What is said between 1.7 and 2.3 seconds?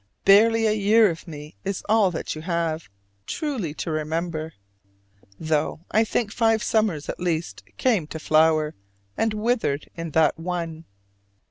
all